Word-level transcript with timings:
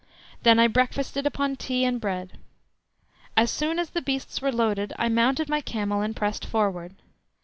Then 0.41 0.57
I 0.57 0.65
breakfasted 0.67 1.27
upon 1.27 1.57
tea 1.57 1.85
and 1.85 2.01
bread. 2.01 2.39
As 3.37 3.51
soon 3.51 3.77
as 3.77 3.91
the 3.91 4.01
beasts 4.01 4.41
were 4.41 4.51
loaded 4.51 4.93
I 4.97 5.09
mounted 5.09 5.47
my 5.47 5.61
camel 5.61 6.01
and 6.01 6.15
pressed 6.15 6.43
forward. 6.43 6.95